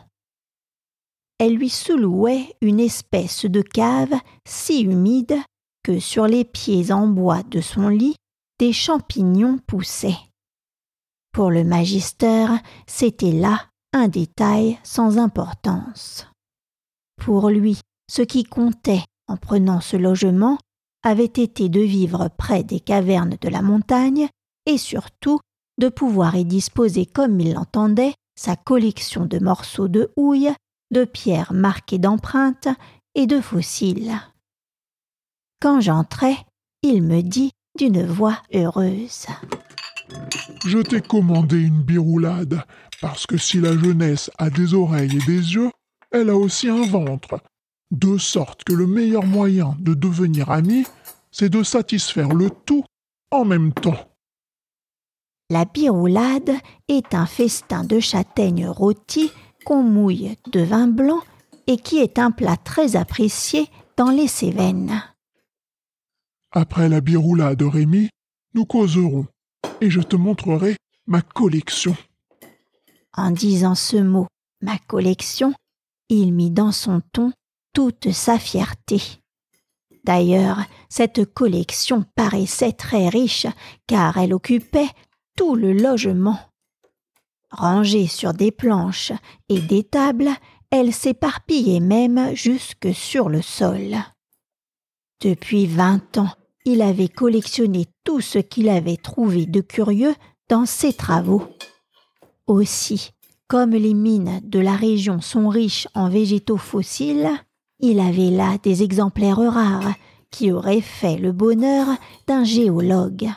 Elle 1.37 1.55
lui 1.55 1.69
sous-louait 1.69 2.55
une 2.61 2.79
espèce 2.79 3.45
de 3.45 3.61
cave 3.61 4.13
si 4.47 4.81
humide 4.81 5.35
que 5.83 5.99
sur 5.99 6.27
les 6.27 6.45
pieds 6.45 6.91
en 6.91 7.07
bois 7.07 7.43
de 7.43 7.59
son 7.59 7.89
lit 7.89 8.15
des 8.59 8.71
champignons 8.71 9.59
poussaient. 9.67 10.17
Pour 11.33 11.51
le 11.51 11.65
magister, 11.65 12.47
c'était 12.87 13.33
là 13.33 13.67
un 13.91 14.07
détail 14.07 14.79
sans 14.83 15.17
importance. 15.17 16.27
Pour 17.17 17.49
lui, 17.49 17.79
ce 18.09 18.21
qui 18.21 18.45
comptait 18.45 19.03
en 19.27 19.35
prenant 19.35 19.81
ce 19.81 19.97
logement 19.97 20.57
avait 21.05 21.23
été 21.23 21.69
de 21.69 21.79
vivre 21.79 22.29
près 22.35 22.63
des 22.63 22.79
cavernes 22.79 23.37
de 23.39 23.47
la 23.47 23.61
montagne 23.61 24.27
et 24.65 24.77
surtout 24.77 25.39
de 25.79 25.87
pouvoir 25.87 26.35
y 26.35 26.45
disposer 26.45 27.05
comme 27.05 27.39
il 27.39 27.53
l'entendait 27.53 28.15
sa 28.35 28.55
collection 28.55 29.25
de 29.25 29.37
morceaux 29.37 29.87
de 29.87 30.11
houille, 30.17 30.51
de 30.91 31.05
pierres 31.05 31.53
marquées 31.53 31.99
d'empreintes 31.99 32.67
et 33.13 33.27
de 33.27 33.39
fossiles. 33.39 34.19
Quand 35.61 35.79
j'entrai, 35.79 36.35
il 36.81 37.03
me 37.03 37.21
dit 37.21 37.51
d'une 37.77 38.03
voix 38.03 38.41
heureuse. 38.53 39.27
Je 40.65 40.79
t'ai 40.79 41.01
commandé 41.01 41.59
une 41.59 41.83
biroulade, 41.83 42.63
parce 42.99 43.27
que 43.27 43.37
si 43.37 43.59
la 43.59 43.77
jeunesse 43.77 44.31
a 44.37 44.49
des 44.49 44.73
oreilles 44.73 45.17
et 45.17 45.25
des 45.25 45.53
yeux, 45.53 45.71
elle 46.11 46.29
a 46.29 46.35
aussi 46.35 46.67
un 46.69 46.85
ventre, 46.87 47.39
de 47.91 48.17
sorte 48.17 48.63
que 48.63 48.73
le 48.73 48.87
meilleur 48.87 49.25
moyen 49.25 49.75
de 49.79 49.93
devenir 49.93 50.49
ami, 50.49 50.85
c'est 51.31 51.49
de 51.49 51.63
satisfaire 51.63 52.29
le 52.29 52.49
tout 52.49 52.83
en 53.31 53.45
même 53.45 53.73
temps. 53.73 54.09
La 55.49 55.65
biroulade 55.65 56.51
est 56.87 57.13
un 57.13 57.25
festin 57.25 57.83
de 57.83 57.99
châtaignes 57.99 58.67
rôties 58.67 59.31
qu'on 59.65 59.83
mouille 59.83 60.37
de 60.51 60.61
vin 60.61 60.87
blanc 60.87 61.21
et 61.67 61.77
qui 61.77 61.97
est 61.97 62.19
un 62.19 62.31
plat 62.31 62.57
très 62.57 62.95
apprécié 62.95 63.67
dans 63.97 64.09
les 64.09 64.27
Cévennes. 64.27 65.03
Après 66.51 66.89
la 66.89 67.01
biroulade, 67.01 67.61
Rémi, 67.61 68.09
nous 68.53 68.65
causerons 68.65 69.27
et 69.81 69.89
je 69.89 70.01
te 70.01 70.15
montrerai 70.15 70.77
ma 71.05 71.21
collection. 71.21 71.95
En 73.13 73.31
disant 73.31 73.75
ce 73.75 73.97
mot, 73.97 74.27
ma 74.61 74.77
collection, 74.77 75.53
il 76.09 76.33
mit 76.33 76.51
dans 76.51 76.71
son 76.71 77.01
ton 77.13 77.31
toute 77.75 78.11
sa 78.11 78.39
fierté. 78.39 79.01
D'ailleurs, 80.05 80.59
Cette 80.97 81.25
collection 81.33 82.05
paraissait 82.15 82.71
très 82.71 83.09
riche 83.09 83.47
car 83.85 84.17
elle 84.17 84.33
occupait 84.33 84.87
tout 85.35 85.55
le 85.55 85.73
logement. 85.73 86.39
Rangée 87.51 88.07
sur 88.07 88.33
des 88.33 88.51
planches 88.51 89.11
et 89.49 89.59
des 89.59 89.83
tables, 89.83 90.29
elle 90.71 90.93
s'éparpillait 90.93 91.81
même 91.81 92.33
jusque 92.33 92.93
sur 92.93 93.27
le 93.27 93.41
sol. 93.41 93.97
Depuis 95.21 95.65
vingt 95.65 96.17
ans, 96.17 96.31
il 96.63 96.81
avait 96.81 97.09
collectionné 97.09 97.87
tout 98.05 98.21
ce 98.21 98.39
qu'il 98.39 98.69
avait 98.69 98.95
trouvé 98.95 99.45
de 99.45 99.59
curieux 99.59 100.15
dans 100.47 100.65
ses 100.65 100.93
travaux. 100.93 101.43
Aussi, 102.47 103.11
comme 103.49 103.71
les 103.71 103.93
mines 103.93 104.39
de 104.43 104.59
la 104.59 104.77
région 104.77 105.19
sont 105.19 105.49
riches 105.49 105.89
en 105.93 106.07
végétaux 106.07 106.57
fossiles, 106.57 107.29
il 107.79 107.99
avait 107.99 108.29
là 108.29 108.57
des 108.57 108.83
exemplaires 108.83 109.37
rares 109.37 109.93
qui 110.31 110.51
auraient 110.51 110.81
fait 110.81 111.17
le 111.17 111.31
bonheur 111.31 111.87
d'un 112.27 112.43
géologue. 112.43 113.29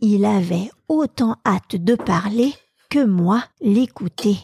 Il 0.00 0.24
avait 0.24 0.70
autant 0.88 1.36
hâte 1.44 1.76
de 1.76 1.94
parler 1.94 2.54
que 2.88 3.04
moi 3.04 3.44
l'écouter. 3.60 4.38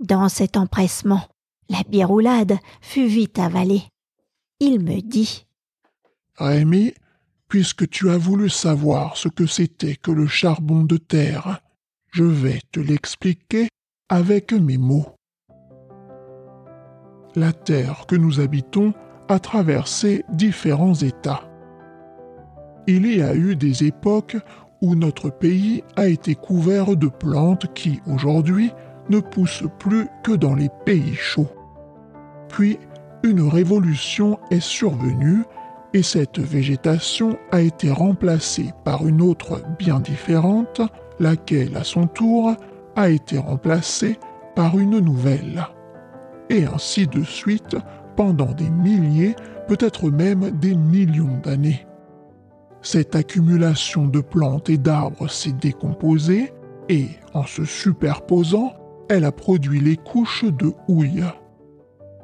Dans 0.00 0.28
cet 0.28 0.56
empressement, 0.56 1.22
la 1.68 1.82
biroulade 1.88 2.58
fut 2.80 3.06
vite 3.06 3.38
avalée. 3.38 3.82
Il 4.60 4.80
me 4.80 5.00
dit 5.00 5.46
Rémi, 6.36 6.92
puisque 7.48 7.88
tu 7.88 8.10
as 8.10 8.18
voulu 8.18 8.50
savoir 8.50 9.16
ce 9.16 9.28
que 9.28 9.46
c'était 9.46 9.96
que 9.96 10.10
le 10.10 10.26
charbon 10.26 10.82
de 10.82 10.96
terre, 10.96 11.62
je 12.12 12.24
vais 12.24 12.60
te 12.72 12.80
l'expliquer 12.80 13.68
avec 14.08 14.52
mes 14.52 14.78
mots. 14.78 15.15
La 17.38 17.52
terre 17.52 18.06
que 18.08 18.16
nous 18.16 18.40
habitons 18.40 18.94
a 19.28 19.38
traversé 19.38 20.24
différents 20.32 20.94
états. 20.94 21.42
Il 22.86 23.06
y 23.14 23.20
a 23.20 23.34
eu 23.34 23.56
des 23.56 23.84
époques 23.84 24.38
où 24.80 24.94
notre 24.94 25.28
pays 25.28 25.84
a 25.96 26.06
été 26.06 26.34
couvert 26.34 26.96
de 26.96 27.08
plantes 27.08 27.66
qui, 27.74 28.00
aujourd'hui, 28.06 28.72
ne 29.10 29.20
poussent 29.20 29.64
plus 29.78 30.06
que 30.22 30.32
dans 30.32 30.54
les 30.54 30.70
pays 30.86 31.14
chauds. 31.14 31.52
Puis, 32.48 32.78
une 33.22 33.42
révolution 33.42 34.38
est 34.50 34.60
survenue 34.60 35.42
et 35.92 36.02
cette 36.02 36.38
végétation 36.38 37.36
a 37.52 37.60
été 37.60 37.90
remplacée 37.90 38.72
par 38.82 39.06
une 39.06 39.20
autre 39.20 39.60
bien 39.78 40.00
différente, 40.00 40.80
laquelle, 41.20 41.76
à 41.76 41.84
son 41.84 42.06
tour, 42.06 42.54
a 42.94 43.10
été 43.10 43.36
remplacée 43.36 44.18
par 44.54 44.78
une 44.78 45.00
nouvelle. 45.00 45.66
Et 46.50 46.64
ainsi 46.64 47.06
de 47.06 47.22
suite 47.22 47.76
pendant 48.16 48.52
des 48.52 48.70
milliers, 48.70 49.34
peut-être 49.68 50.10
même 50.10 50.50
des 50.58 50.74
millions 50.74 51.38
d'années. 51.42 51.86
Cette 52.82 53.16
accumulation 53.16 54.06
de 54.06 54.20
plantes 54.20 54.70
et 54.70 54.78
d'arbres 54.78 55.28
s'est 55.28 55.52
décomposée 55.52 56.52
et, 56.88 57.08
en 57.34 57.44
se 57.44 57.64
superposant, 57.64 58.74
elle 59.08 59.24
a 59.24 59.32
produit 59.32 59.80
les 59.80 59.96
couches 59.96 60.44
de 60.44 60.72
houille. 60.88 61.24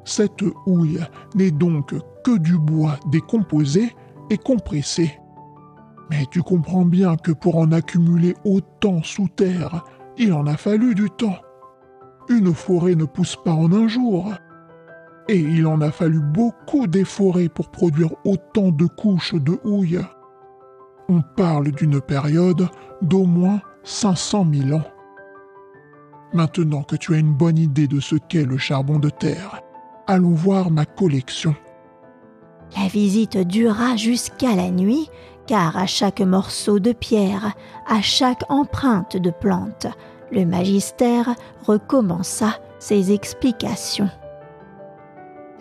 Cette 0.05 0.43
houille 0.67 1.01
n'est 1.35 1.51
donc 1.51 1.95
que 2.25 2.39
du 2.39 2.59
bois 2.59 2.99
décomposé 3.11 3.93
et 4.31 4.39
compressé. 4.39 5.19
Mais 6.11 6.27
tu 6.31 6.43
comprends 6.43 6.85
bien 6.85 7.17
que 7.17 7.33
pour 7.33 7.57
en 7.57 7.73
accumuler 7.73 8.35
autant 8.45 9.03
sous 9.03 9.29
terre, 9.29 9.85
il 10.19 10.33
en 10.33 10.47
a 10.47 10.57
fallu 10.57 10.95
du 10.95 11.09
temps. 11.11 11.39
Une 12.29 12.55
forêt 12.55 12.95
ne 12.95 13.05
pousse 13.05 13.37
pas 13.37 13.53
en 13.53 13.73
un 13.73 13.89
jour. 13.89 14.33
Et 15.29 15.39
il 15.39 15.67
en 15.67 15.81
a 15.81 15.91
fallu 15.91 16.21
beaucoup 16.21 16.87
d'efforets 16.87 17.49
pour 17.49 17.71
produire 17.71 18.11
autant 18.25 18.71
de 18.71 18.87
couches 18.87 19.35
de 19.35 19.59
houille. 19.65 20.01
On 21.09 21.23
parle 21.37 21.71
d'une 21.73 22.01
période 22.01 22.69
d'au 23.03 23.25
moins 23.25 23.61
500 23.85 24.47
000 24.53 24.79
ans. 24.79 24.85
Maintenant 26.33 26.83
que 26.83 26.97
tu 26.97 27.15
as 27.15 27.19
une 27.19 27.35
bonne 27.35 27.59
idée 27.59 27.87
de 27.87 28.01
ce 28.01 28.17
qu'est 28.17 28.47
le 28.47 28.57
charbon 28.57 28.99
de 28.99 29.11
terre, 29.11 29.61
allons 30.07 30.35
voir 30.35 30.71
ma 30.71 30.87
collection. 30.87 31.55
La 32.77 32.89
visite 32.89 33.37
dura 33.37 33.97
jusqu'à 33.97 34.57
la 34.57 34.71
nuit, 34.71 35.11
car 35.47 35.77
à 35.77 35.87
chaque 35.87 36.21
morceau 36.21 36.79
de 36.79 36.93
pierre, 36.93 37.55
à 37.87 38.01
chaque 38.01 38.45
empreinte 38.49 39.17
de 39.17 39.31
plante, 39.31 39.87
le 40.33 40.47
magistère 40.47 41.35
recommença 41.67 42.59
ses 42.79 43.13
explications. 43.13 44.09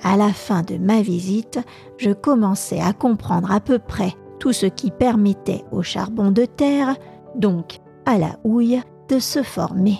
À 0.01 0.17
la 0.17 0.33
fin 0.33 0.63
de 0.63 0.77
ma 0.77 1.01
visite, 1.01 1.59
je 1.97 2.11
commençais 2.11 2.79
à 2.79 2.93
comprendre 2.93 3.51
à 3.51 3.59
peu 3.59 3.77
près 3.77 4.13
tout 4.39 4.53
ce 4.53 4.65
qui 4.65 4.89
permettait 4.89 5.63
au 5.71 5.83
charbon 5.83 6.31
de 6.31 6.45
terre, 6.45 6.95
donc 7.35 7.79
à 8.05 8.17
la 8.17 8.39
houille, 8.43 8.81
de 9.09 9.19
se 9.19 9.43
former. 9.43 9.99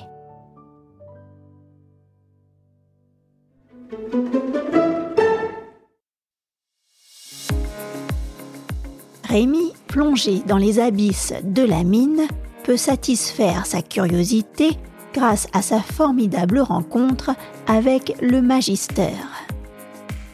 Rémi, 9.26 9.74
plongé 9.88 10.42
dans 10.48 10.58
les 10.58 10.80
abysses 10.80 11.34
de 11.44 11.64
la 11.64 11.84
mine, 11.84 12.22
peut 12.64 12.78
satisfaire 12.78 13.66
sa 13.66 13.82
curiosité 13.82 14.78
grâce 15.14 15.48
à 15.54 15.62
sa 15.62 15.80
formidable 15.80 16.60
rencontre 16.60 17.32
avec 17.68 18.16
le 18.22 18.42
magister. 18.42 19.12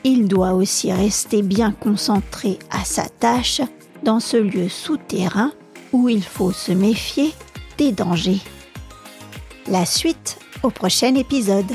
Il 0.04 0.28
doit 0.28 0.54
aussi 0.54 0.92
rester 0.92 1.42
bien 1.42 1.72
concentré 1.72 2.60
à 2.70 2.86
sa 2.86 3.10
tâche 3.10 3.62
dans 4.04 4.20
ce 4.20 4.38
lieu 4.38 4.70
souterrain 4.70 5.52
où 5.92 6.10
il 6.10 6.24
faut 6.24 6.52
se 6.52 6.72
méfier 6.72 7.34
des 7.78 7.92
dangers. 7.92 8.42
La 9.68 9.86
suite 9.86 10.40
au 10.64 10.70
prochain 10.70 11.16
épisode. 11.16 11.72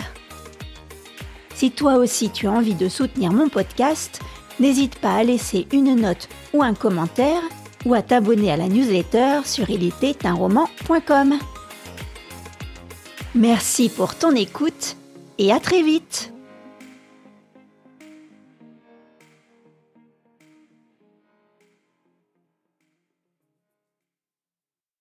Si 1.54 1.70
toi 1.70 1.96
aussi 1.96 2.30
tu 2.30 2.46
as 2.46 2.52
envie 2.52 2.74
de 2.74 2.88
soutenir 2.88 3.32
mon 3.32 3.48
podcast, 3.48 4.20
n'hésite 4.60 4.96
pas 4.96 5.14
à 5.14 5.24
laisser 5.24 5.66
une 5.72 5.94
note 5.96 6.28
ou 6.54 6.62
un 6.62 6.74
commentaire 6.74 7.42
ou 7.84 7.94
à 7.94 8.02
t'abonner 8.02 8.52
à 8.52 8.56
la 8.56 8.68
newsletter 8.68 9.40
sur 9.44 9.66
roman.com 10.34 11.38
Merci 13.34 13.88
pour 13.88 14.14
ton 14.14 14.34
écoute 14.34 14.96
et 15.38 15.52
à 15.52 15.60
très 15.60 15.82
vite 15.82 16.32